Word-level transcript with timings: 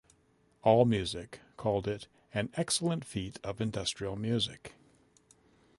AllMusic 0.65 1.41
called 1.57 1.87
it 1.87 2.07
"an 2.33 2.49
excellent 2.55 3.05
feat 3.05 3.37
of 3.43 3.61
industrial 3.61 4.15
music". 4.15 4.73